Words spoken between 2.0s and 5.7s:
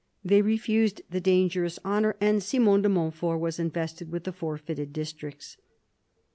and Simon de Montfort was invested with the forfeited districts.